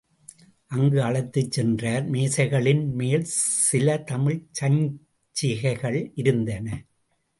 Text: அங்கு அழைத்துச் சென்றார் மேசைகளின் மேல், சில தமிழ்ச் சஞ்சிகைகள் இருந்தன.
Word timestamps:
அங்கு 0.67 1.01
அழைத்துச் 1.01 1.51
சென்றார் 1.51 2.09
மேசைகளின் 2.09 2.93
மேல், 2.93 3.25
சில 3.67 3.97
தமிழ்ச் 4.03 4.63
சஞ்சிகைகள் 4.63 6.11
இருந்தன. 6.15 6.67